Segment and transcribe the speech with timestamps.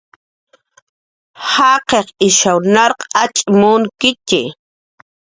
[1.51, 4.41] Jaqiq ishkasw narq acx' munkitxi